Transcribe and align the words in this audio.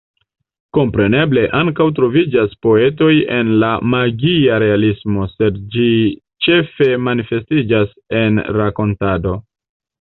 Kompreneble, 0.75 1.43
ankaŭ 1.59 1.85
troviĝas 1.99 2.55
poetoj 2.67 3.11
en 3.37 3.53
la 3.65 3.69
magia 3.95 4.59
realismo, 4.65 5.29
sed 5.37 5.61
ĝi 5.77 5.89
ĉefe 6.47 6.91
manifestiĝas 7.11 7.97
en 8.25 8.45
rakontado. 8.61 9.39